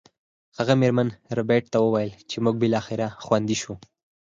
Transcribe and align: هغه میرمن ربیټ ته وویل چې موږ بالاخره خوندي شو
هغه 0.57 0.73
میرمن 0.81 1.07
ربیټ 1.37 1.63
ته 1.73 1.77
وویل 1.81 2.11
چې 2.29 2.37
موږ 2.43 2.55
بالاخره 2.61 3.07
خوندي 3.23 3.57
شو 3.61 3.73